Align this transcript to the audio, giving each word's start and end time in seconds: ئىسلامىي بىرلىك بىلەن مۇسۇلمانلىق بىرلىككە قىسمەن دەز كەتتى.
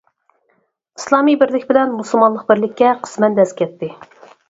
ئىسلامىي 0.99 1.37
بىرلىك 1.43 1.69
بىلەن 1.73 1.95
مۇسۇلمانلىق 1.99 2.51
بىرلىككە 2.51 2.99
قىسمەن 3.07 3.41
دەز 3.41 3.59
كەتتى. 3.65 3.97